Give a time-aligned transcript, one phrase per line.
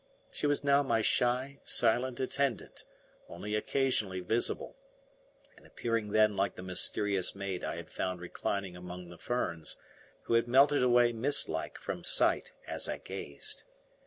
[0.31, 2.85] She was now my shy, silent attendant,
[3.29, 4.75] only occasionally visible,
[5.55, 9.77] and appearing then like the mysterious maid I had found reclining among the ferns
[10.23, 13.63] who had melted away mist like from sight as I gazed.